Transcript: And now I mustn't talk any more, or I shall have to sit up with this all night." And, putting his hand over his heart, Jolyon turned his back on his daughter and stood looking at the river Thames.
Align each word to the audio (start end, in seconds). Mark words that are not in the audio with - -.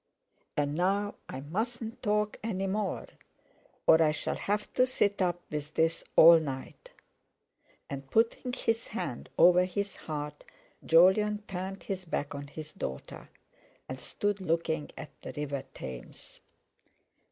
And 0.57 0.73
now 0.73 1.13
I 1.29 1.41
mustn't 1.41 2.01
talk 2.01 2.39
any 2.43 2.65
more, 2.65 3.05
or 3.85 4.01
I 4.01 4.09
shall 4.09 4.33
have 4.35 4.73
to 4.73 4.87
sit 4.87 5.21
up 5.21 5.39
with 5.51 5.75
this 5.75 6.03
all 6.15 6.39
night." 6.39 6.89
And, 7.87 8.09
putting 8.09 8.51
his 8.53 8.87
hand 8.87 9.29
over 9.37 9.63
his 9.65 9.97
heart, 9.97 10.43
Jolyon 10.83 11.43
turned 11.45 11.83
his 11.83 12.05
back 12.05 12.33
on 12.33 12.47
his 12.47 12.73
daughter 12.73 13.29
and 13.87 13.99
stood 13.99 14.41
looking 14.41 14.89
at 14.97 15.11
the 15.21 15.33
river 15.33 15.65
Thames. 15.75 16.41